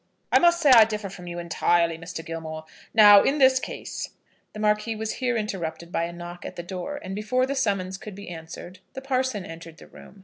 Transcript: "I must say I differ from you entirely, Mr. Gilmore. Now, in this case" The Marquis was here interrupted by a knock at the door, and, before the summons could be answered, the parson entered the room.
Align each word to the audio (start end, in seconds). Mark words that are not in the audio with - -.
"I 0.31 0.39
must 0.39 0.59
say 0.59 0.71
I 0.71 0.83
differ 0.85 1.09
from 1.09 1.27
you 1.27 1.37
entirely, 1.37 1.95
Mr. 1.95 2.25
Gilmore. 2.25 2.65
Now, 2.91 3.21
in 3.21 3.37
this 3.37 3.59
case" 3.59 4.09
The 4.53 4.59
Marquis 4.59 4.95
was 4.95 5.11
here 5.21 5.37
interrupted 5.37 5.91
by 5.91 6.05
a 6.05 6.11
knock 6.11 6.43
at 6.43 6.55
the 6.55 6.63
door, 6.63 6.99
and, 7.03 7.13
before 7.13 7.45
the 7.45 7.53
summons 7.53 7.99
could 7.99 8.15
be 8.15 8.27
answered, 8.27 8.79
the 8.93 9.01
parson 9.01 9.45
entered 9.45 9.77
the 9.77 9.85
room. 9.85 10.19